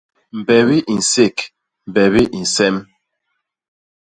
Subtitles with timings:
[0.39, 1.37] Mbebi i nsék,
[1.89, 2.75] mbebi i nsem.